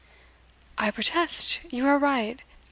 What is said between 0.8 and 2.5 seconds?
protest you are right!